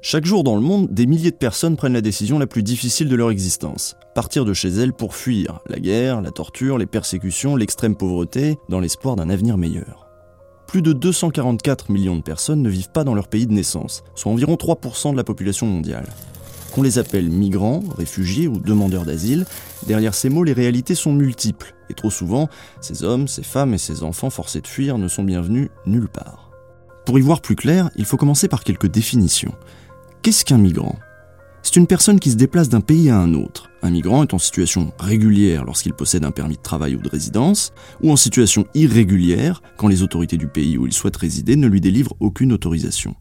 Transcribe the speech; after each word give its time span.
Chaque 0.00 0.26
jour 0.26 0.44
dans 0.44 0.54
le 0.54 0.60
monde, 0.60 0.94
des 0.94 1.06
milliers 1.06 1.32
de 1.32 1.36
personnes 1.36 1.76
prennent 1.76 1.92
la 1.92 2.00
décision 2.00 2.38
la 2.38 2.46
plus 2.46 2.62
difficile 2.62 3.08
de 3.08 3.16
leur 3.16 3.32
existence. 3.32 3.96
Partir 4.14 4.44
de 4.44 4.54
chez 4.54 4.68
elles 4.68 4.92
pour 4.92 5.16
fuir 5.16 5.58
la 5.66 5.80
guerre, 5.80 6.22
la 6.22 6.30
torture, 6.30 6.78
les 6.78 6.86
persécutions, 6.86 7.56
l'extrême 7.56 7.96
pauvreté, 7.96 8.58
dans 8.68 8.78
l'espoir 8.78 9.16
d'un 9.16 9.28
avenir 9.28 9.58
meilleur. 9.58 10.06
Plus 10.68 10.82
de 10.82 10.92
244 10.92 11.90
millions 11.90 12.14
de 12.14 12.22
personnes 12.22 12.62
ne 12.62 12.70
vivent 12.70 12.92
pas 12.92 13.02
dans 13.02 13.14
leur 13.14 13.26
pays 13.26 13.48
de 13.48 13.52
naissance, 13.52 14.04
soit 14.14 14.30
environ 14.30 14.54
3% 14.54 15.12
de 15.12 15.16
la 15.16 15.24
population 15.24 15.66
mondiale. 15.66 16.06
Qu'on 16.72 16.82
les 16.82 16.98
appelle 16.98 17.28
migrants, 17.28 17.82
réfugiés 17.96 18.46
ou 18.46 18.60
demandeurs 18.60 19.04
d'asile, 19.04 19.46
derrière 19.88 20.14
ces 20.14 20.28
mots 20.28 20.44
les 20.44 20.52
réalités 20.52 20.94
sont 20.94 21.12
multiples, 21.12 21.74
et 21.90 21.94
trop 21.94 22.10
souvent, 22.10 22.48
ces 22.80 23.02
hommes, 23.02 23.26
ces 23.26 23.42
femmes 23.42 23.74
et 23.74 23.78
ces 23.78 24.04
enfants 24.04 24.30
forcés 24.30 24.60
de 24.60 24.68
fuir 24.68 24.96
ne 24.96 25.08
sont 25.08 25.24
bienvenus 25.24 25.70
nulle 25.86 26.08
part. 26.08 26.52
Pour 27.04 27.18
y 27.18 27.22
voir 27.22 27.40
plus 27.40 27.56
clair, 27.56 27.90
il 27.96 28.04
faut 28.04 28.18
commencer 28.18 28.48
par 28.48 28.62
quelques 28.62 28.86
définitions. 28.86 29.54
Qu'est-ce 30.22 30.44
qu'un 30.44 30.58
migrant? 30.58 30.96
C'est 31.62 31.76
une 31.76 31.86
personne 31.86 32.18
qui 32.18 32.32
se 32.32 32.36
déplace 32.36 32.68
d'un 32.68 32.80
pays 32.80 33.08
à 33.08 33.18
un 33.18 33.34
autre. 33.34 33.70
Un 33.82 33.90
migrant 33.90 34.24
est 34.24 34.34
en 34.34 34.38
situation 34.38 34.92
régulière 34.98 35.64
lorsqu'il 35.64 35.92
possède 35.92 36.24
un 36.24 36.32
permis 36.32 36.56
de 36.56 36.62
travail 36.62 36.96
ou 36.96 37.00
de 37.00 37.08
résidence, 37.08 37.72
ou 38.02 38.10
en 38.10 38.16
situation 38.16 38.66
irrégulière 38.74 39.62
quand 39.76 39.86
les 39.86 40.02
autorités 40.02 40.36
du 40.36 40.48
pays 40.48 40.76
où 40.76 40.86
il 40.86 40.92
souhaite 40.92 41.16
résider 41.16 41.54
ne 41.54 41.68
lui 41.68 41.80
délivrent 41.80 42.16
aucune 42.18 42.52
autorisation. 42.52 43.14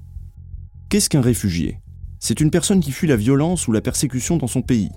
Qu'est-ce 0.89 1.09
qu'un 1.09 1.21
réfugié? 1.21 1.81
C'est 2.19 2.41
une 2.41 2.49
personne 2.49 2.79
qui 2.79 2.91
fuit 2.91 3.07
la 3.07 3.15
violence 3.15 3.67
ou 3.67 3.71
la 3.71 3.81
persécution 3.81 4.37
dans 4.37 4.47
son 4.47 4.63
pays, 4.63 4.89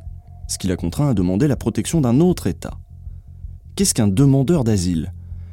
ce 0.48 0.56
qui 0.56 0.68
l'a 0.68 0.76
contraint 0.76 1.10
à 1.10 1.14
demander 1.14 1.48
la 1.48 1.56
protection 1.56 2.00
d'un 2.00 2.20
autre 2.20 2.46
État. 2.46 2.78
Qu'est-ce 3.76 3.92
qu'un 3.92 4.08
demandeur 4.08 4.64
d'asile? 4.64 5.12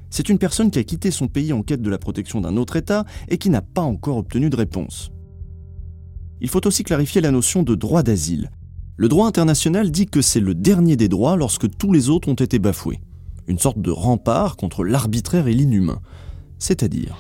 C'est 0.10 0.30
une 0.30 0.40
personne 0.40 0.72
qui 0.72 0.80
a 0.80 0.84
quitté 0.86 1.12
son 1.12 1.28
pays 1.28 1.52
en 1.52 1.62
quête 1.62 1.82
de 1.82 1.90
la 1.90 1.98
protection 1.98 2.40
d'un 2.40 2.56
autre 2.56 2.78
État 2.78 3.04
et 3.28 3.38
qui 3.38 3.50
n'a 3.50 3.62
pas 3.62 3.82
encore 3.82 4.18
obtenu 4.18 4.50
de 4.50 4.56
réponse. 4.56 5.12
Il 6.40 6.50
faut 6.50 6.66
aussi 6.68 6.84
clarifier 6.84 7.22
la 7.22 7.32
notion 7.32 7.64
de 7.64 7.74
droit 7.74 8.04
d'asile. 8.04 8.52
Le 8.96 9.08
droit 9.08 9.28
international 9.28 9.92
dit 9.92 10.06
que 10.06 10.22
c'est 10.22 10.40
le 10.40 10.54
dernier 10.54 10.96
des 10.96 11.08
droits 11.08 11.36
lorsque 11.36 11.68
tous 11.78 11.92
les 11.92 12.10
autres 12.10 12.30
ont 12.30 12.36
été 12.36 12.60
bafoués. 12.60 13.00
Une 13.48 13.60
sorte 13.60 13.80
de 13.80 13.92
rempart 13.92 14.56
contre 14.56 14.84
l'arbitraire 14.84 15.48
et 15.48 15.54
l'inhumain. 15.54 16.00
C'est-à-dire, 16.60 17.18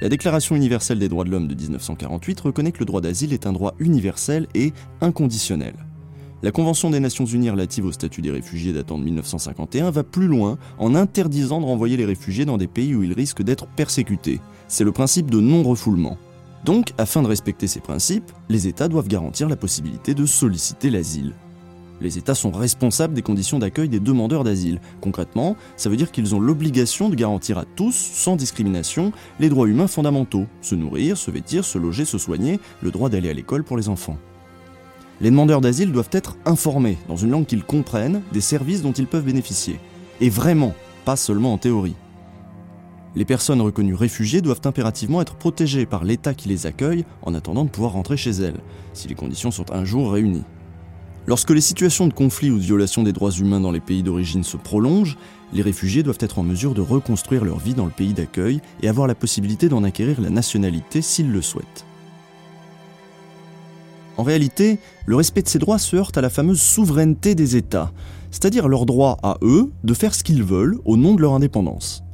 la 0.00 0.08
Déclaration 0.08 0.56
universelle 0.56 0.98
des 0.98 1.08
droits 1.08 1.24
de 1.24 1.30
l'homme 1.30 1.46
de 1.46 1.54
1948 1.54 2.40
reconnaît 2.40 2.72
que 2.72 2.78
le 2.78 2.86
droit 2.86 3.00
d'asile 3.00 3.32
est 3.32 3.46
un 3.46 3.52
droit 3.52 3.74
universel 3.78 4.46
et 4.54 4.72
inconditionnel. 5.00 5.74
La 6.42 6.52
Convention 6.52 6.88
des 6.88 7.00
Nations 7.00 7.26
Unies 7.26 7.50
relative 7.50 7.84
au 7.84 7.92
statut 7.92 8.22
des 8.22 8.30
réfugiés 8.30 8.72
datant 8.72 8.98
de 8.98 9.04
1951 9.04 9.90
va 9.90 10.02
plus 10.02 10.26
loin 10.26 10.56
en 10.78 10.94
interdisant 10.94 11.60
de 11.60 11.66
renvoyer 11.66 11.98
les 11.98 12.06
réfugiés 12.06 12.46
dans 12.46 12.56
des 12.56 12.66
pays 12.66 12.94
où 12.94 13.02
ils 13.02 13.12
risquent 13.12 13.42
d'être 13.42 13.66
persécutés. 13.66 14.40
C'est 14.66 14.84
le 14.84 14.92
principe 14.92 15.30
de 15.30 15.38
non-refoulement. 15.38 16.16
Donc, 16.64 16.92
afin 16.98 17.22
de 17.22 17.28
respecter 17.28 17.66
ces 17.66 17.80
principes, 17.80 18.30
les 18.48 18.66
États 18.66 18.88
doivent 18.88 19.08
garantir 19.08 19.48
la 19.48 19.56
possibilité 19.56 20.14
de 20.14 20.26
solliciter 20.26 20.90
l'asile. 20.90 21.34
Les 22.00 22.16
États 22.16 22.34
sont 22.34 22.50
responsables 22.50 23.14
des 23.14 23.22
conditions 23.22 23.58
d'accueil 23.58 23.88
des 23.88 24.00
demandeurs 24.00 24.44
d'asile. 24.44 24.80
Concrètement, 25.00 25.56
ça 25.76 25.90
veut 25.90 25.96
dire 25.96 26.10
qu'ils 26.10 26.34
ont 26.34 26.40
l'obligation 26.40 27.10
de 27.10 27.14
garantir 27.14 27.58
à 27.58 27.64
tous, 27.64 27.94
sans 27.94 28.36
discrimination, 28.36 29.12
les 29.38 29.50
droits 29.50 29.68
humains 29.68 29.86
fondamentaux, 29.86 30.46
se 30.62 30.74
nourrir, 30.74 31.18
se 31.18 31.30
vêtir, 31.30 31.64
se 31.64 31.78
loger, 31.78 32.06
se 32.06 32.18
soigner, 32.18 32.58
le 32.82 32.90
droit 32.90 33.10
d'aller 33.10 33.28
à 33.28 33.34
l'école 33.34 33.64
pour 33.64 33.76
les 33.76 33.88
enfants. 33.88 34.16
Les 35.20 35.30
demandeurs 35.30 35.60
d'asile 35.60 35.92
doivent 35.92 36.08
être 36.12 36.36
informés, 36.46 36.96
dans 37.06 37.16
une 37.16 37.30
langue 37.30 37.44
qu'ils 37.44 37.64
comprennent, 37.64 38.22
des 38.32 38.40
services 38.40 38.80
dont 38.80 38.92
ils 38.92 39.06
peuvent 39.06 39.24
bénéficier. 39.24 39.78
Et 40.22 40.30
vraiment, 40.30 40.74
pas 41.04 41.16
seulement 41.16 41.52
en 41.52 41.58
théorie. 41.58 41.96
Les 43.16 43.24
personnes 43.24 43.60
reconnues 43.60 43.94
réfugiées 43.94 44.40
doivent 44.40 44.60
impérativement 44.64 45.20
être 45.20 45.34
protégées 45.34 45.84
par 45.86 46.04
l'État 46.04 46.32
qui 46.32 46.48
les 46.48 46.66
accueille 46.66 47.04
en 47.22 47.34
attendant 47.34 47.64
de 47.64 47.70
pouvoir 47.70 47.92
rentrer 47.92 48.16
chez 48.16 48.30
elles, 48.30 48.60
si 48.92 49.08
les 49.08 49.16
conditions 49.16 49.50
sont 49.50 49.72
un 49.72 49.84
jour 49.84 50.12
réunies. 50.12 50.44
Lorsque 51.26 51.50
les 51.50 51.60
situations 51.60 52.06
de 52.06 52.14
conflit 52.14 52.50
ou 52.50 52.58
de 52.58 52.62
violation 52.62 53.02
des 53.02 53.12
droits 53.12 53.32
humains 53.32 53.60
dans 53.60 53.72
les 53.72 53.80
pays 53.80 54.02
d'origine 54.02 54.44
se 54.44 54.56
prolongent, 54.56 55.18
les 55.52 55.62
réfugiés 55.62 56.02
doivent 56.02 56.18
être 56.20 56.38
en 56.38 56.44
mesure 56.44 56.72
de 56.72 56.80
reconstruire 56.80 57.44
leur 57.44 57.58
vie 57.58 57.74
dans 57.74 57.84
le 57.84 57.90
pays 57.90 58.14
d'accueil 58.14 58.60
et 58.82 58.88
avoir 58.88 59.06
la 59.06 59.14
possibilité 59.16 59.68
d'en 59.68 59.84
acquérir 59.84 60.20
la 60.20 60.30
nationalité 60.30 61.02
s'ils 61.02 61.30
le 61.30 61.42
souhaitent. 61.42 61.84
En 64.16 64.22
réalité, 64.22 64.78
le 65.06 65.16
respect 65.16 65.42
de 65.42 65.48
ces 65.48 65.58
droits 65.58 65.78
se 65.78 65.96
heurte 65.96 66.16
à 66.16 66.20
la 66.20 66.30
fameuse 66.30 66.60
souveraineté 66.60 67.34
des 67.34 67.56
États, 67.56 67.92
c'est-à-dire 68.30 68.68
leur 68.68 68.86
droit 68.86 69.18
à 69.22 69.38
eux 69.42 69.70
de 69.82 69.94
faire 69.94 70.14
ce 70.14 70.22
qu'ils 70.22 70.44
veulent 70.44 70.78
au 70.84 70.96
nom 70.96 71.14
de 71.14 71.22
leur 71.22 71.34
indépendance. 71.34 72.04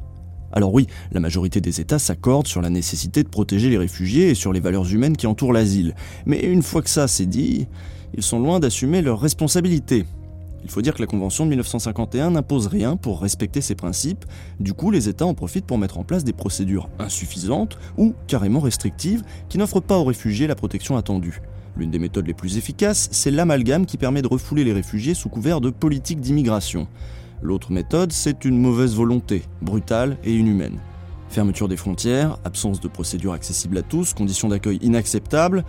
Alors 0.57 0.73
oui, 0.73 0.87
la 1.13 1.21
majorité 1.21 1.61
des 1.61 1.83
États 1.83 1.99
s'accordent 1.99 2.47
sur 2.47 2.63
la 2.63 2.71
nécessité 2.71 3.23
de 3.23 3.29
protéger 3.29 3.69
les 3.69 3.77
réfugiés 3.77 4.31
et 4.31 4.35
sur 4.35 4.55
les 4.55 4.61
valeurs 4.61 4.91
humaines 4.91 5.15
qui 5.15 5.27
entourent 5.27 5.53
l'asile. 5.53 5.95
Mais 6.25 6.41
une 6.41 6.63
fois 6.63 6.81
que 6.81 6.89
ça 6.89 7.09
c'est 7.09 7.27
dit, 7.27 7.69
ils 8.15 8.23
sont 8.23 8.39
loin 8.39 8.59
d'assumer 8.59 9.03
leurs 9.03 9.21
responsabilités. 9.21 10.07
Il 10.65 10.71
faut 10.71 10.81
dire 10.81 10.95
que 10.95 11.03
la 11.03 11.07
Convention 11.07 11.45
de 11.45 11.51
1951 11.51 12.31
n'impose 12.31 12.69
rien 12.69 12.97
pour 12.97 13.21
respecter 13.21 13.61
ces 13.61 13.75
principes, 13.75 14.25
du 14.59 14.73
coup 14.73 14.91
les 14.91 15.11
États 15.11 15.27
en 15.27 15.35
profitent 15.35 15.67
pour 15.67 15.77
mettre 15.77 15.99
en 15.99 16.05
place 16.05 16.25
des 16.25 16.33
procédures 16.33 16.89
insuffisantes 16.99 17.77
ou 17.99 18.15
carrément 18.27 18.61
restrictives 18.61 19.25
qui 19.51 19.59
n'offrent 19.59 19.83
pas 19.83 19.99
aux 19.99 20.05
réfugiés 20.05 20.47
la 20.47 20.55
protection 20.55 20.97
attendue. 20.97 21.43
L'une 21.77 21.91
des 21.91 21.99
méthodes 21.99 22.27
les 22.27 22.33
plus 22.33 22.57
efficaces, 22.57 23.11
c'est 23.13 23.31
l'amalgame 23.31 23.85
qui 23.85 23.99
permet 23.99 24.23
de 24.23 24.29
refouler 24.29 24.65
les 24.65 24.73
réfugiés 24.73 25.13
sous 25.13 25.29
couvert 25.29 25.61
de 25.61 25.69
politique 25.69 26.23
d'immigration. 26.23 26.89
L'autre 27.43 27.73
méthode, 27.73 28.13
c'est 28.13 28.45
une 28.45 28.59
mauvaise 28.59 28.95
volonté, 28.95 29.43
brutale 29.63 30.17
et 30.25 30.35
inhumaine. 30.35 30.79
Fermeture 31.29 31.69
des 31.69 31.77
frontières, 31.77 32.39
absence 32.45 32.81
de 32.81 32.89
procédures 32.89 33.33
accessibles 33.33 33.79
à 33.79 33.83
tous, 33.83 34.15
conditions 34.15 34.49
d'accueil 34.49 34.79
inacceptables, 34.83 35.65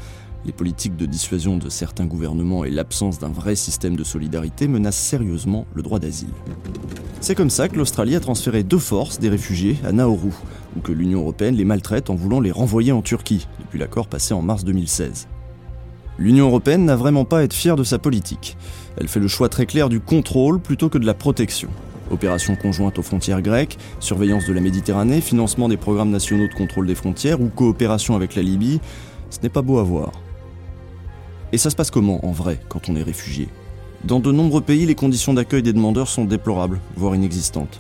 les 0.46 0.54
politiques 0.54 0.96
de 0.96 1.06
dissuasion 1.06 1.58
de 1.58 1.70
certains 1.70 2.06
gouvernements 2.06 2.64
et 2.64 2.70
l'absence 2.70 3.20
d'un 3.20 3.30
vrai 3.30 3.56
système 3.56 3.96
de 3.96 4.04
solidarité 4.04 4.68
menacent 4.68 4.98
sérieusement 4.98 5.66
le 5.74 5.82
droit 5.82 6.00
d'asile. 6.00 6.34
C'est 7.20 7.36
comme 7.36 7.50
ça 7.50 7.68
que 7.68 7.76
l'Australie 7.76 8.16
a 8.16 8.20
transféré 8.20 8.64
de 8.64 8.78
force 8.78 9.20
des 9.20 9.30
réfugiés 9.30 9.78
à 9.84 9.92
Nauru, 9.92 10.32
ou 10.76 10.80
que 10.80 10.92
l'Union 10.92 11.20
européenne 11.20 11.56
les 11.56 11.66
maltraite 11.66 12.10
en 12.10 12.16
voulant 12.16 12.40
les 12.40 12.52
renvoyer 12.52 12.92
en 12.92 13.02
Turquie, 13.02 13.48
depuis 13.60 13.80
l'accord 13.80 14.08
passé 14.08 14.34
en 14.34 14.42
mars 14.42 14.64
2016. 14.64 15.28
L'Union 16.20 16.48
européenne 16.48 16.86
n'a 16.86 16.96
vraiment 16.96 17.26
pas 17.26 17.40
à 17.40 17.44
être 17.44 17.54
fière 17.54 17.76
de 17.76 17.84
sa 17.84 18.00
politique. 18.00 18.58
Elle 18.98 19.08
fait 19.08 19.20
le 19.20 19.28
choix 19.28 19.50
très 19.50 19.68
clair 19.68 19.88
du 19.88 20.00
contrôle 20.00 20.60
plutôt 20.60 20.90
que 20.90 20.98
de 20.98 21.06
la 21.06 21.14
protection. 21.14 21.70
Opérations 22.10 22.56
conjointes 22.56 22.98
aux 22.98 23.04
frontières 23.04 23.42
grecques, 23.42 23.78
surveillance 24.00 24.48
de 24.48 24.54
la 24.54 24.62
Méditerranée, 24.62 25.22
financement 25.22 25.70
des 25.70 25.78
programmes 25.78 26.10
nationaux 26.10 26.48
de 26.48 26.54
contrôle 26.54 26.88
des 26.88 26.96
frontières 26.96 27.42
ou 27.42 27.50
coopération 27.50 28.16
avec 28.16 28.36
la 28.36 28.42
Libye, 28.42 28.80
ce 29.30 29.40
n'est 29.44 29.50
pas 29.50 29.62
beau 29.62 29.78
à 29.78 29.84
voir. 29.84 30.12
Et 31.52 31.58
ça 31.58 31.70
se 31.70 31.76
passe 31.76 31.92
comment 31.92 32.26
en 32.26 32.32
vrai 32.32 32.60
quand 32.70 32.90
on 32.90 32.96
est 32.96 33.04
réfugié? 33.04 33.50
Dans 34.04 34.20
de 34.20 34.32
nombreux 34.32 34.62
pays, 34.62 34.86
les 34.86 34.96
conditions 34.96 35.34
d'accueil 35.34 35.64
des 35.64 35.74
demandeurs 35.74 36.08
sont 36.08 36.26
déplorables, 36.26 36.80
voire 36.96 37.16
inexistantes. 37.16 37.80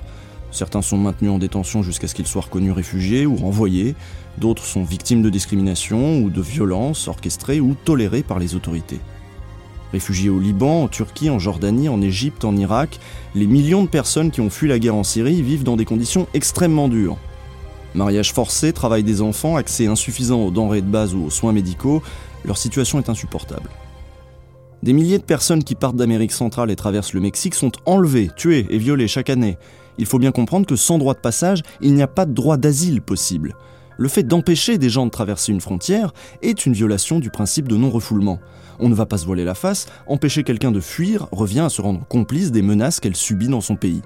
Certains 0.57 0.81
sont 0.81 0.97
maintenus 0.97 1.29
en 1.29 1.37
détention 1.37 1.83
jusqu'à 1.83 2.07
ce 2.07 2.15
qu'ils 2.15 2.25
soient 2.25 2.41
reconnus 2.41 2.73
réfugiés 2.73 3.27
ou 3.27 3.35
renvoyés, 3.35 3.93
d'autres 4.39 4.65
sont 4.65 4.83
victimes 4.83 5.21
de 5.21 5.29
discrimination 5.29 6.17
ou 6.17 6.31
de 6.31 6.41
violences 6.41 7.07
orchestrées 7.07 7.59
ou 7.59 7.75
tolérées 7.85 8.23
par 8.23 8.39
les 8.39 8.55
autorités. 8.55 8.99
Réfugiés 9.91 10.31
au 10.31 10.39
Liban, 10.39 10.81
en 10.81 10.87
Turquie, 10.87 11.29
en 11.29 11.37
Jordanie, 11.37 11.89
en 11.89 12.01
Égypte, 12.01 12.43
en 12.43 12.57
Irak, 12.57 12.99
les 13.35 13.45
millions 13.45 13.83
de 13.83 13.87
personnes 13.87 14.31
qui 14.31 14.41
ont 14.41 14.49
fui 14.49 14.67
la 14.67 14.79
guerre 14.79 14.95
en 14.95 15.03
Syrie 15.03 15.43
vivent 15.43 15.61
dans 15.61 15.77
des 15.77 15.85
conditions 15.85 16.25
extrêmement 16.33 16.87
dures. 16.87 17.17
Mariage 17.93 18.33
forcé, 18.33 18.73
travail 18.73 19.03
des 19.03 19.21
enfants, 19.21 19.57
accès 19.57 19.85
insuffisant 19.85 20.41
aux 20.41 20.49
denrées 20.49 20.81
de 20.81 20.87
base 20.87 21.13
ou 21.13 21.25
aux 21.25 21.29
soins 21.29 21.53
médicaux, 21.53 22.01
leur 22.45 22.57
situation 22.57 22.97
est 22.97 23.09
insupportable. 23.09 23.69
Des 24.81 24.93
milliers 24.93 25.19
de 25.19 25.23
personnes 25.23 25.63
qui 25.63 25.75
partent 25.75 25.97
d'Amérique 25.97 26.31
centrale 26.31 26.71
et 26.71 26.75
traversent 26.75 27.13
le 27.13 27.21
Mexique 27.21 27.53
sont 27.53 27.73
enlevées, 27.85 28.31
tuées 28.35 28.65
et 28.71 28.79
violées 28.79 29.07
chaque 29.07 29.29
année. 29.29 29.59
Il 29.97 30.05
faut 30.05 30.19
bien 30.19 30.31
comprendre 30.31 30.65
que 30.65 30.75
sans 30.75 30.97
droit 30.97 31.13
de 31.13 31.19
passage, 31.19 31.63
il 31.81 31.93
n'y 31.93 32.01
a 32.01 32.07
pas 32.07 32.25
de 32.25 32.33
droit 32.33 32.57
d'asile 32.57 33.01
possible. 33.01 33.55
Le 33.97 34.07
fait 34.07 34.23
d'empêcher 34.23 34.77
des 34.77 34.89
gens 34.89 35.05
de 35.05 35.11
traverser 35.11 35.51
une 35.51 35.61
frontière 35.61 36.13
est 36.43 36.65
une 36.65 36.73
violation 36.73 37.19
du 37.19 37.31
principe 37.31 37.67
de 37.67 37.75
non-refoulement. 37.75 38.39
On 38.79 38.89
ne 38.89 38.95
va 38.95 39.07
pas 39.07 39.17
se 39.17 39.25
voiler 39.25 39.43
la 39.43 39.55
face, 39.55 39.87
empêcher 40.05 40.43
quelqu'un 40.43 40.71
de 40.71 40.79
fuir 40.79 41.27
revient 41.31 41.61
à 41.61 41.69
se 41.69 41.81
rendre 41.81 42.05
complice 42.07 42.51
des 42.51 42.61
menaces 42.61 42.99
qu'elle 42.99 43.15
subit 43.15 43.47
dans 43.47 43.61
son 43.61 43.75
pays. 43.75 44.03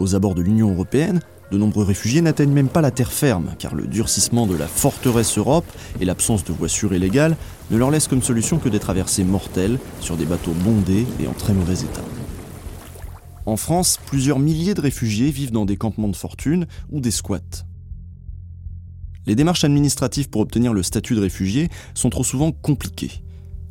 Aux 0.00 0.16
abords 0.16 0.34
de 0.34 0.42
l'Union 0.42 0.72
européenne, 0.72 1.20
de 1.52 1.58
nombreux 1.58 1.84
réfugiés 1.84 2.20
n'atteignent 2.20 2.52
même 2.52 2.68
pas 2.68 2.80
la 2.80 2.90
terre 2.90 3.12
ferme, 3.12 3.54
car 3.60 3.76
le 3.76 3.86
durcissement 3.86 4.48
de 4.48 4.56
la 4.56 4.66
forteresse 4.66 5.38
Europe 5.38 5.66
et 6.00 6.04
l'absence 6.04 6.42
de 6.42 6.52
voies 6.52 6.68
sûres 6.68 6.94
et 6.94 6.98
légales 6.98 7.36
ne 7.70 7.76
leur 7.76 7.92
laissent 7.92 8.08
comme 8.08 8.22
solution 8.22 8.58
que 8.58 8.68
des 8.68 8.80
traversées 8.80 9.22
mortelles 9.22 9.78
sur 10.00 10.16
des 10.16 10.24
bateaux 10.24 10.54
bondés 10.64 11.06
et 11.20 11.28
en 11.28 11.32
très 11.32 11.52
mauvais 11.52 11.74
état. 11.74 12.02
En 13.46 13.56
France, 13.56 13.98
plusieurs 14.06 14.38
milliers 14.38 14.74
de 14.74 14.80
réfugiés 14.80 15.30
vivent 15.30 15.52
dans 15.52 15.66
des 15.66 15.76
campements 15.76 16.08
de 16.08 16.16
fortune 16.16 16.66
ou 16.90 17.00
des 17.00 17.10
squats. 17.10 17.66
Les 19.26 19.34
démarches 19.34 19.64
administratives 19.64 20.30
pour 20.30 20.40
obtenir 20.40 20.72
le 20.72 20.82
statut 20.82 21.14
de 21.14 21.20
réfugié 21.20 21.68
sont 21.94 22.10
trop 22.10 22.24
souvent 22.24 22.52
compliquées. 22.52 23.22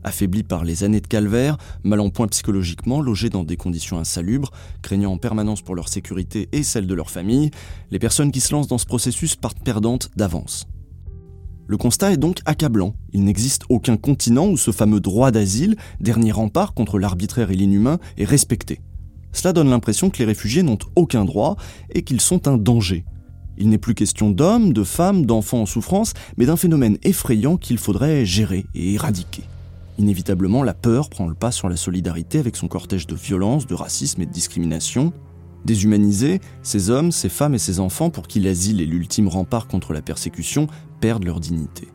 Affaiblis 0.04 0.44
par 0.44 0.64
les 0.64 0.84
années 0.84 1.00
de 1.00 1.08
calvaire, 1.08 1.58
mal 1.84 2.02
en 2.02 2.10
point 2.10 2.28
psychologiquement, 2.28 3.02
logés 3.02 3.30
dans 3.30 3.44
des 3.44 3.56
conditions 3.56 3.98
insalubres, 3.98 4.52
craignant 4.82 5.14
en 5.14 5.18
permanence 5.18 5.62
pour 5.62 5.76
leur 5.76 5.88
sécurité 5.88 6.50
et 6.52 6.64
celle 6.64 6.88
de 6.88 6.94
leur 6.94 7.10
famille, 7.10 7.52
les 7.90 8.00
personnes 8.00 8.32
qui 8.32 8.42
se 8.42 8.54
lancent 8.54 8.68
dans 8.68 8.78
ce 8.78 8.86
processus 8.86 9.36
partent 9.36 9.64
perdantes 9.64 10.10
d'avance. 10.16 10.68
Le 11.66 11.78
constat 11.78 12.12
est 12.12 12.18
donc 12.18 12.42
accablant. 12.46 12.94
Il 13.14 13.24
n'existe 13.24 13.64
aucun 13.70 13.96
continent 13.96 14.48
où 14.50 14.58
ce 14.58 14.72
fameux 14.72 15.00
droit 15.00 15.32
d'asile, 15.32 15.78
dernier 16.02 16.34
rempart 16.34 16.74
contre 16.74 17.00
l'arbitraire 17.00 17.52
et 17.52 17.56
l'inhumain, 17.56 18.00
est 18.18 18.26
respecté. 18.26 18.82
Cela 19.34 19.52
donne 19.52 19.70
l'impression 19.70 20.10
que 20.10 20.20
les 20.20 20.26
réfugiés 20.26 20.64
n'ont 20.64 20.78
aucun 20.96 21.26
droit 21.26 21.58
et 21.90 22.04
qu'ils 22.04 22.22
sont 22.22 22.48
un 22.48 22.58
danger. 22.58 23.04
Il 23.58 23.70
n'est 23.70 23.78
plus 23.78 23.94
question 23.94 24.32
d'hommes, 24.32 24.74
de 24.74 24.84
femmes, 24.84 25.26
d'enfants 25.26 25.62
en 25.62 25.66
souffrance, 25.66 26.14
mais 26.38 26.46
d'un 26.46 26.56
phénomène 26.56 26.98
effrayant 27.04 27.58
qu'il 27.58 27.78
faudrait 27.78 28.26
gérer 28.26 28.66
et 28.74 28.94
éradiquer. 28.94 29.44
Inévitablement, 30.00 30.64
la 30.64 30.74
peur 30.74 31.10
prend 31.10 31.28
le 31.28 31.36
pas 31.36 31.52
sur 31.52 31.70
la 31.70 31.76
solidarité 31.76 32.40
avec 32.40 32.56
son 32.56 32.68
cortège 32.68 33.06
de 33.06 33.16
violence, 33.16 33.68
de 33.68 33.76
racisme 33.76 34.22
et 34.22 34.26
de 34.26 34.32
discrimination. 34.32 35.14
Déshumanisés, 35.66 36.42
ces 36.64 36.90
hommes, 36.90 37.12
ces 37.12 37.30
femmes 37.30 37.54
et 37.54 37.60
ces 37.60 37.80
enfants 37.80 38.10
pour 38.10 38.28
qui 38.28 38.40
l'asile 38.40 38.82
est 38.82 38.86
l'ultime 38.86 39.28
rempart 39.28 39.68
contre 39.68 39.94
la 39.94 40.02
persécution 40.02 40.68
perdent 41.00 41.26
leur 41.26 41.40
dignité. 41.40 41.93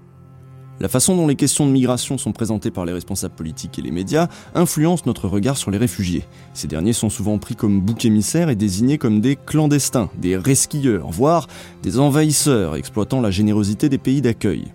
La 0.80 0.88
façon 0.88 1.16
dont 1.16 1.26
les 1.26 1.34
questions 1.34 1.66
de 1.66 1.72
migration 1.72 2.18
sont 2.18 2.30
présentées 2.30 2.70
par 2.70 2.84
les 2.84 2.92
responsables 2.92 3.34
politiques 3.34 3.80
et 3.80 3.82
les 3.82 3.90
médias 3.90 4.28
influence 4.54 5.06
notre 5.06 5.26
regard 5.26 5.56
sur 5.56 5.72
les 5.72 5.78
réfugiés. 5.78 6.22
Ces 6.54 6.68
derniers 6.68 6.92
sont 6.92 7.10
souvent 7.10 7.38
pris 7.38 7.56
comme 7.56 7.80
boucs 7.80 8.04
émissaires 8.04 8.48
et 8.48 8.54
désignés 8.54 8.96
comme 8.96 9.20
des 9.20 9.34
clandestins, 9.34 10.08
des 10.16 10.36
resquilleurs, 10.36 11.10
voire 11.10 11.48
des 11.82 11.98
envahisseurs 11.98 12.76
exploitant 12.76 13.20
la 13.20 13.32
générosité 13.32 13.88
des 13.88 13.98
pays 13.98 14.22
d'accueil. 14.22 14.66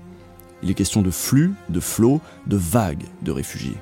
Il 0.61 0.69
est 0.69 0.75
question 0.75 1.01
de 1.01 1.11
flux, 1.11 1.53
de 1.69 1.79
flots, 1.79 2.19
de 2.47 2.57
vagues 2.57 3.05
de 3.21 3.31
réfugiés. 3.31 3.77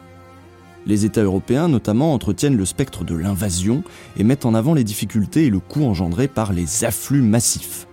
Les 0.85 1.05
États 1.05 1.23
européens 1.23 1.67
notamment 1.67 2.13
entretiennent 2.13 2.57
le 2.57 2.65
spectre 2.65 3.03
de 3.03 3.15
l'invasion 3.15 3.83
et 4.17 4.23
mettent 4.23 4.45
en 4.45 4.53
avant 4.53 4.75
les 4.75 4.83
difficultés 4.83 5.45
et 5.45 5.49
le 5.49 5.59
coût 5.59 5.85
engendré 5.85 6.27
par 6.27 6.53
les 6.53 6.83
afflux 6.83 7.21
massifs. 7.21 7.87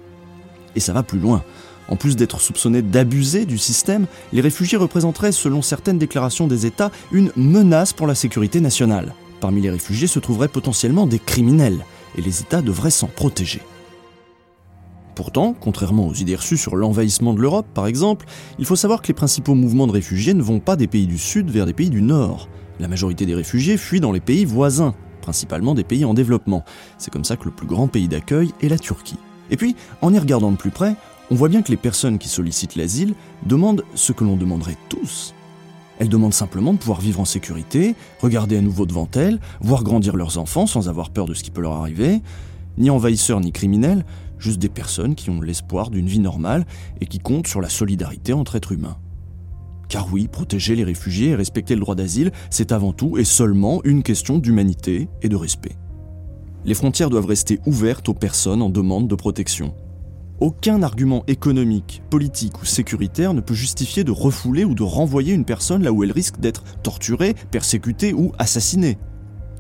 Et 0.74 0.80
ça 0.80 0.92
va 0.92 1.02
plus 1.02 1.18
loin. 1.18 1.42
En 1.88 1.96
plus 1.96 2.16
d'être 2.16 2.40
soupçonnés 2.40 2.82
d'abuser 2.82 3.46
du 3.46 3.58
système, 3.58 4.06
les 4.32 4.40
réfugiés 4.40 4.76
représenteraient, 4.76 5.32
selon 5.32 5.62
certaines 5.62 5.98
déclarations 5.98 6.46
des 6.46 6.66
États, 6.66 6.90
une 7.12 7.32
menace 7.36 7.92
pour 7.92 8.06
la 8.06 8.14
sécurité 8.14 8.60
nationale. 8.60 9.14
Parmi 9.40 9.60
les 9.62 9.70
réfugiés 9.70 10.06
se 10.06 10.18
trouveraient 10.18 10.48
potentiellement 10.48 11.06
des 11.06 11.18
criminels, 11.18 11.84
et 12.16 12.22
les 12.22 12.40
États 12.40 12.62
devraient 12.62 12.90
s'en 12.90 13.06
protéger. 13.06 13.62
Pourtant, 15.14 15.54
contrairement 15.58 16.06
aux 16.06 16.14
idées 16.14 16.36
reçues 16.36 16.56
sur 16.56 16.76
l'envahissement 16.76 17.34
de 17.34 17.40
l'Europe 17.40 17.66
par 17.74 17.88
exemple, 17.88 18.26
il 18.60 18.64
faut 18.64 18.76
savoir 18.76 19.02
que 19.02 19.08
les 19.08 19.14
principaux 19.14 19.54
mouvements 19.54 19.88
de 19.88 19.92
réfugiés 19.92 20.32
ne 20.32 20.42
vont 20.42 20.60
pas 20.60 20.76
des 20.76 20.86
pays 20.86 21.08
du 21.08 21.18
Sud 21.18 21.50
vers 21.50 21.66
des 21.66 21.72
pays 21.72 21.90
du 21.90 22.02
Nord. 22.02 22.48
La 22.78 22.86
majorité 22.86 23.26
des 23.26 23.34
réfugiés 23.34 23.76
fuient 23.76 23.98
dans 23.98 24.12
les 24.12 24.20
pays 24.20 24.44
voisins, 24.44 24.94
principalement 25.20 25.74
des 25.74 25.82
pays 25.82 26.04
en 26.04 26.14
développement. 26.14 26.64
C'est 26.98 27.12
comme 27.12 27.24
ça 27.24 27.36
que 27.36 27.46
le 27.46 27.50
plus 27.50 27.66
grand 27.66 27.88
pays 27.88 28.06
d'accueil 28.06 28.52
est 28.62 28.68
la 28.68 28.78
Turquie. 28.78 29.18
Et 29.50 29.56
puis, 29.56 29.74
en 30.02 30.14
y 30.14 30.18
regardant 30.20 30.52
de 30.52 30.56
plus 30.56 30.70
près, 30.70 30.94
on 31.30 31.34
voit 31.34 31.48
bien 31.48 31.62
que 31.62 31.70
les 31.70 31.76
personnes 31.76 32.18
qui 32.18 32.28
sollicitent 32.28 32.76
l'asile 32.76 33.14
demandent 33.44 33.84
ce 33.94 34.12
que 34.12 34.24
l'on 34.24 34.36
demanderait 34.36 34.78
tous. 34.88 35.34
Elles 35.98 36.08
demandent 36.08 36.34
simplement 36.34 36.72
de 36.72 36.78
pouvoir 36.78 37.00
vivre 37.00 37.20
en 37.20 37.24
sécurité, 37.24 37.94
regarder 38.20 38.56
à 38.56 38.62
nouveau 38.62 38.86
devant 38.86 39.08
elles, 39.14 39.40
voir 39.60 39.82
grandir 39.82 40.16
leurs 40.16 40.38
enfants 40.38 40.66
sans 40.66 40.88
avoir 40.88 41.10
peur 41.10 41.26
de 41.26 41.34
ce 41.34 41.42
qui 41.42 41.50
peut 41.50 41.60
leur 41.60 41.72
arriver. 41.72 42.22
Ni 42.78 42.88
envahisseurs 42.88 43.40
ni 43.40 43.50
criminels, 43.50 44.04
juste 44.38 44.60
des 44.60 44.68
personnes 44.68 45.16
qui 45.16 45.30
ont 45.30 45.40
l'espoir 45.40 45.90
d'une 45.90 46.06
vie 46.06 46.20
normale 46.20 46.66
et 47.00 47.06
qui 47.06 47.18
comptent 47.18 47.48
sur 47.48 47.60
la 47.60 47.68
solidarité 47.68 48.32
entre 48.32 48.54
êtres 48.56 48.72
humains. 48.72 48.96
Car 49.88 50.12
oui, 50.12 50.28
protéger 50.28 50.76
les 50.76 50.84
réfugiés 50.84 51.30
et 51.30 51.34
respecter 51.34 51.74
le 51.74 51.80
droit 51.80 51.94
d'asile, 51.94 52.30
c'est 52.50 52.72
avant 52.72 52.92
tout 52.92 53.18
et 53.18 53.24
seulement 53.24 53.82
une 53.84 54.02
question 54.02 54.38
d'humanité 54.38 55.08
et 55.22 55.28
de 55.28 55.36
respect. 55.36 55.76
Les 56.64 56.74
frontières 56.74 57.10
doivent 57.10 57.26
rester 57.26 57.58
ouvertes 57.66 58.08
aux 58.08 58.14
personnes 58.14 58.62
en 58.62 58.68
demande 58.68 59.08
de 59.08 59.14
protection. 59.14 59.74
Aucun 60.40 60.84
argument 60.84 61.24
économique, 61.26 62.00
politique 62.10 62.62
ou 62.62 62.64
sécuritaire 62.64 63.34
ne 63.34 63.40
peut 63.40 63.54
justifier 63.54 64.04
de 64.04 64.12
refouler 64.12 64.64
ou 64.64 64.72
de 64.72 64.84
renvoyer 64.84 65.34
une 65.34 65.44
personne 65.44 65.82
là 65.82 65.90
où 65.90 66.04
elle 66.04 66.12
risque 66.12 66.38
d'être 66.38 66.62
torturée, 66.84 67.34
persécutée 67.50 68.12
ou 68.12 68.30
assassinée. 68.38 68.98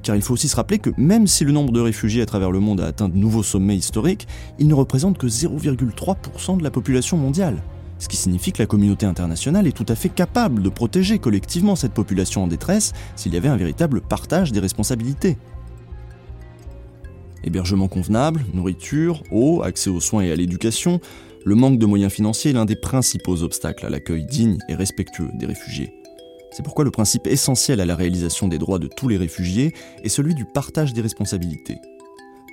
Car 0.04 0.14
il 0.14 0.22
faut 0.22 0.34
aussi 0.34 0.46
se 0.46 0.54
rappeler 0.54 0.78
que 0.78 0.90
même 0.96 1.26
si 1.26 1.44
le 1.44 1.50
nombre 1.50 1.72
de 1.72 1.80
réfugiés 1.80 2.22
à 2.22 2.26
travers 2.26 2.52
le 2.52 2.60
monde 2.60 2.80
a 2.80 2.86
atteint 2.86 3.08
de 3.08 3.16
nouveaux 3.16 3.42
sommets 3.42 3.74
historiques, 3.74 4.28
il 4.60 4.68
ne 4.68 4.74
représente 4.74 5.18
que 5.18 5.26
0,3% 5.26 6.58
de 6.58 6.62
la 6.62 6.70
population 6.70 7.16
mondiale. 7.16 7.60
Ce 7.98 8.06
qui 8.06 8.16
signifie 8.16 8.52
que 8.52 8.62
la 8.62 8.66
communauté 8.66 9.04
internationale 9.04 9.66
est 9.66 9.76
tout 9.76 9.86
à 9.88 9.96
fait 9.96 10.10
capable 10.10 10.62
de 10.62 10.68
protéger 10.68 11.18
collectivement 11.18 11.74
cette 11.74 11.92
population 11.92 12.44
en 12.44 12.46
détresse 12.46 12.92
s'il 13.16 13.34
y 13.34 13.36
avait 13.36 13.48
un 13.48 13.56
véritable 13.56 14.00
partage 14.00 14.52
des 14.52 14.60
responsabilités. 14.60 15.38
Hébergement 17.48 17.88
convenable, 17.88 18.44
nourriture, 18.52 19.22
eau, 19.30 19.62
accès 19.62 19.88
aux 19.88 20.00
soins 20.00 20.20
et 20.20 20.30
à 20.30 20.36
l'éducation, 20.36 21.00
le 21.46 21.54
manque 21.54 21.78
de 21.78 21.86
moyens 21.86 22.12
financiers 22.12 22.50
est 22.50 22.54
l'un 22.54 22.66
des 22.66 22.76
principaux 22.76 23.42
obstacles 23.42 23.86
à 23.86 23.88
l'accueil 23.88 24.26
digne 24.26 24.58
et 24.68 24.74
respectueux 24.74 25.30
des 25.32 25.46
réfugiés. 25.46 25.94
C'est 26.50 26.62
pourquoi 26.62 26.84
le 26.84 26.90
principe 26.90 27.26
essentiel 27.26 27.80
à 27.80 27.86
la 27.86 27.96
réalisation 27.96 28.48
des 28.48 28.58
droits 28.58 28.78
de 28.78 28.86
tous 28.86 29.08
les 29.08 29.16
réfugiés 29.16 29.72
est 30.04 30.10
celui 30.10 30.34
du 30.34 30.44
partage 30.44 30.92
des 30.92 31.00
responsabilités. 31.00 31.76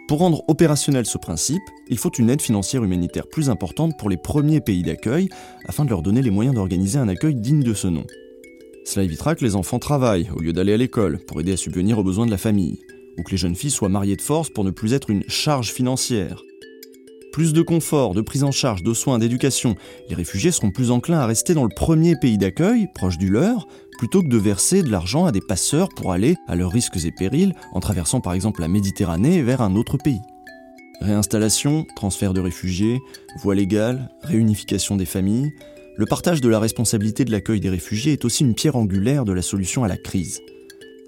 Pour 0.08 0.20
rendre 0.20 0.46
opérationnel 0.48 1.06
ce 1.06 1.18
principe, 1.18 1.64
il 1.90 1.98
faut 1.98 2.12
une 2.12 2.30
aide 2.30 2.42
financière 2.42 2.86
humanitaire 2.86 3.28
plus 3.28 3.50
importante 3.50 4.00
pour 4.00 4.10
les 4.10 4.16
premiers 4.16 4.62
pays 4.62 4.84
d'accueil 4.84 5.28
afin 5.66 5.84
de 5.84 5.90
leur 5.90 6.04
donner 6.04 6.22
les 6.22 6.32
moyens 6.32 6.56
d'organiser 6.56 7.00
un 7.00 7.10
accueil 7.10 7.36
digne 7.36 7.64
de 7.64 7.74
ce 7.74 7.90
nom. 7.90 8.06
Cela 8.86 9.04
évitera 9.04 9.36
que 9.36 9.44
les 9.44 9.58
enfants 9.58 9.80
travaillent 9.80 10.30
au 10.34 10.40
lieu 10.40 10.54
d'aller 10.54 10.72
à 10.72 10.78
l'école 10.78 11.20
pour 11.28 11.42
aider 11.42 11.52
à 11.52 11.58
subvenir 11.58 12.00
aux 12.00 12.04
besoins 12.04 12.28
de 12.28 12.32
la 12.32 12.38
famille, 12.38 12.80
ou 13.18 13.24
que 13.24 13.32
les 13.32 13.38
jeunes 13.38 13.56
filles 13.56 13.72
soient 13.72 13.90
mariées 13.90 14.16
de 14.16 14.22
force 14.22 14.50
pour 14.50 14.64
ne 14.64 14.72
plus 14.72 14.94
être 14.94 15.10
une 15.10 15.24
charge 15.28 15.72
financière. 15.72 16.42
Plus 17.32 17.52
de 17.52 17.62
confort, 17.62 18.14
de 18.14 18.22
prise 18.22 18.46
en 18.46 18.52
charge, 18.52 18.82
de 18.82 18.94
soins, 18.94 19.20
d'éducation, 19.20 19.76
les 20.10 20.16
réfugiés 20.16 20.52
seront 20.52 20.72
plus 20.72 20.90
enclins 20.90 21.20
à 21.20 21.26
rester 21.26 21.54
dans 21.54 21.66
le 21.66 21.76
premier 21.76 22.16
pays 22.16 22.38
d'accueil, 22.38 22.88
proche 22.96 23.18
du 23.18 23.30
leur, 23.30 23.68
plutôt 23.98 24.22
que 24.22 24.30
de 24.30 24.38
verser 24.38 24.84
de 24.84 24.90
l'argent 24.90 25.26
à 25.26 25.34
des 25.34 25.42
passeurs 25.42 25.90
pour 25.90 26.14
aller, 26.14 26.38
à 26.48 26.56
leurs 26.56 26.72
risques 26.72 27.04
et 27.04 27.12
périls, 27.12 27.54
en 27.74 27.82
traversant 27.82 28.22
par 28.22 28.34
exemple 28.34 28.62
la 28.62 28.70
Méditerranée 28.70 29.42
vers 29.42 29.62
un 29.62 29.76
autre 29.76 29.98
pays. 29.98 30.22
Réinstallation, 31.02 31.86
transfert 31.98 32.34
de 32.34 32.40
réfugiés, 32.40 33.00
voie 33.42 33.56
légale, 33.56 34.10
réunification 34.22 34.96
des 34.96 35.06
familles, 35.06 35.52
le 35.98 36.06
partage 36.06 36.42
de 36.42 36.50
la 36.50 36.60
responsabilité 36.60 37.26
de 37.26 37.32
l'accueil 37.32 37.60
des 37.60 37.70
réfugiés 37.70 38.14
est 38.14 38.26
aussi 38.26 38.44
une 38.44 38.56
pierre 38.56 38.76
angulaire 38.76 39.26
de 39.26 39.34
la 39.34 39.42
solution 39.42 39.84
à 39.84 39.88
la 39.88 39.98
crise. 39.98 40.42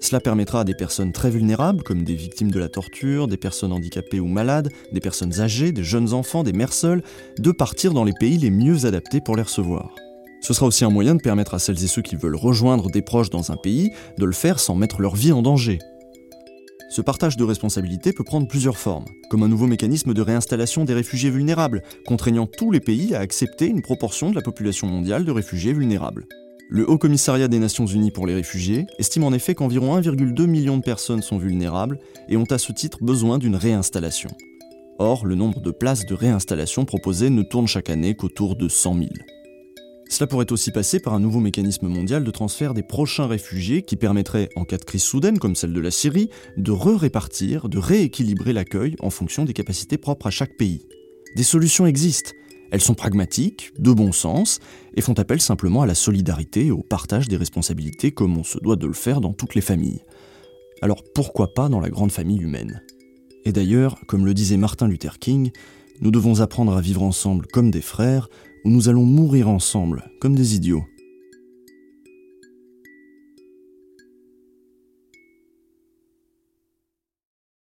Cela 0.00 0.20
permettra 0.20 0.60
à 0.60 0.64
des 0.64 0.74
personnes 0.74 1.12
très 1.12 1.30
vulnérables, 1.30 1.82
comme 1.82 2.04
des 2.04 2.14
victimes 2.14 2.50
de 2.50 2.58
la 2.58 2.68
torture, 2.68 3.26
des 3.26 3.36
personnes 3.36 3.72
handicapées 3.72 4.20
ou 4.20 4.26
malades, 4.26 4.70
des 4.92 5.00
personnes 5.00 5.40
âgées, 5.40 5.72
des 5.72 5.82
jeunes 5.82 6.12
enfants, 6.12 6.44
des 6.44 6.52
mères 6.52 6.72
seules, 6.72 7.02
de 7.38 7.50
partir 7.50 7.92
dans 7.92 8.04
les 8.04 8.12
pays 8.12 8.38
les 8.38 8.50
mieux 8.50 8.86
adaptés 8.86 9.20
pour 9.20 9.36
les 9.36 9.42
recevoir. 9.42 9.94
Ce 10.40 10.54
sera 10.54 10.66
aussi 10.66 10.84
un 10.84 10.90
moyen 10.90 11.16
de 11.16 11.20
permettre 11.20 11.54
à 11.54 11.58
celles 11.58 11.82
et 11.82 11.88
ceux 11.88 12.02
qui 12.02 12.14
veulent 12.14 12.36
rejoindre 12.36 12.90
des 12.90 13.02
proches 13.02 13.30
dans 13.30 13.50
un 13.50 13.56
pays 13.56 13.90
de 14.18 14.24
le 14.24 14.32
faire 14.32 14.60
sans 14.60 14.76
mettre 14.76 15.02
leur 15.02 15.16
vie 15.16 15.32
en 15.32 15.42
danger. 15.42 15.80
Ce 16.90 17.02
partage 17.02 17.36
de 17.36 17.44
responsabilités 17.44 18.12
peut 18.12 18.24
prendre 18.24 18.48
plusieurs 18.48 18.78
formes, 18.78 19.04
comme 19.28 19.42
un 19.42 19.48
nouveau 19.48 19.66
mécanisme 19.66 20.14
de 20.14 20.22
réinstallation 20.22 20.84
des 20.84 20.94
réfugiés 20.94 21.28
vulnérables, 21.28 21.82
contraignant 22.06 22.46
tous 22.46 22.70
les 22.70 22.80
pays 22.80 23.14
à 23.14 23.20
accepter 23.20 23.66
une 23.66 23.82
proportion 23.82 24.30
de 24.30 24.36
la 24.36 24.42
population 24.42 24.86
mondiale 24.86 25.24
de 25.24 25.32
réfugiés 25.32 25.74
vulnérables. 25.74 26.26
Le 26.70 26.88
Haut 26.88 26.98
Commissariat 26.98 27.48
des 27.48 27.58
Nations 27.58 27.86
Unies 27.86 28.10
pour 28.10 28.26
les 28.26 28.34
réfugiés 28.34 28.86
estime 28.98 29.24
en 29.24 29.32
effet 29.32 29.54
qu'environ 29.54 29.98
1,2 29.98 30.46
million 30.46 30.76
de 30.76 30.82
personnes 30.82 31.22
sont 31.22 31.38
vulnérables 31.38 31.98
et 32.28 32.36
ont 32.36 32.44
à 32.44 32.58
ce 32.58 32.72
titre 32.72 32.98
besoin 33.00 33.38
d'une 33.38 33.56
réinstallation. 33.56 34.28
Or, 34.98 35.24
le 35.24 35.34
nombre 35.34 35.62
de 35.62 35.70
places 35.70 36.04
de 36.04 36.14
réinstallation 36.14 36.84
proposées 36.84 37.30
ne 37.30 37.42
tourne 37.42 37.66
chaque 37.66 37.88
année 37.88 38.14
qu'autour 38.14 38.54
de 38.54 38.68
100 38.68 38.94
000. 38.96 39.06
Cela 40.10 40.26
pourrait 40.26 40.52
aussi 40.52 40.70
passer 40.70 41.00
par 41.00 41.14
un 41.14 41.20
nouveau 41.20 41.40
mécanisme 41.40 41.88
mondial 41.88 42.22
de 42.22 42.30
transfert 42.30 42.74
des 42.74 42.82
prochains 42.82 43.26
réfugiés 43.26 43.80
qui 43.80 43.96
permettrait, 43.96 44.50
en 44.54 44.64
cas 44.64 44.76
de 44.76 44.84
crise 44.84 45.04
soudaine 45.04 45.38
comme 45.38 45.56
celle 45.56 45.72
de 45.72 45.80
la 45.80 45.90
Syrie, 45.90 46.28
de 46.58 46.72
re-répartir, 46.72 47.70
de 47.70 47.78
rééquilibrer 47.78 48.52
l'accueil 48.52 48.94
en 49.00 49.08
fonction 49.08 49.46
des 49.46 49.54
capacités 49.54 49.96
propres 49.96 50.26
à 50.26 50.30
chaque 50.30 50.58
pays. 50.58 50.82
Des 51.34 51.42
solutions 51.44 51.86
existent, 51.86 52.32
elles 52.70 52.80
sont 52.80 52.94
pragmatiques, 52.94 53.72
de 53.78 53.92
bon 53.92 54.12
sens, 54.12 54.60
et 54.94 55.00
font 55.00 55.14
appel 55.14 55.40
simplement 55.40 55.82
à 55.82 55.86
la 55.86 55.94
solidarité 55.94 56.66
et 56.66 56.70
au 56.70 56.82
partage 56.82 57.28
des 57.28 57.36
responsabilités 57.36 58.12
comme 58.12 58.36
on 58.36 58.44
se 58.44 58.58
doit 58.58 58.76
de 58.76 58.86
le 58.86 58.92
faire 58.92 59.20
dans 59.20 59.32
toutes 59.32 59.54
les 59.54 59.60
familles. 59.60 60.02
Alors 60.82 61.02
pourquoi 61.14 61.54
pas 61.54 61.68
dans 61.68 61.80
la 61.80 61.90
grande 61.90 62.12
famille 62.12 62.40
humaine? 62.40 62.82
Et 63.44 63.52
d'ailleurs, 63.52 63.98
comme 64.06 64.26
le 64.26 64.34
disait 64.34 64.56
Martin 64.56 64.88
Luther 64.88 65.18
King, 65.18 65.50
nous 66.00 66.10
devons 66.10 66.40
apprendre 66.40 66.76
à 66.76 66.80
vivre 66.80 67.02
ensemble 67.02 67.46
comme 67.46 67.70
des 67.70 67.80
frères, 67.80 68.28
ou 68.64 68.70
nous 68.70 68.88
allons 68.88 69.04
mourir 69.04 69.48
ensemble 69.48 70.10
comme 70.20 70.34
des 70.34 70.54
idiots. 70.54 70.84